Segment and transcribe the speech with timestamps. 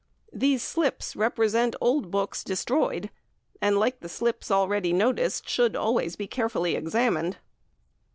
[0.33, 3.11] These slips represent old books destroyed,
[3.61, 7.37] and like the slips already noticed, should always be carefully examined.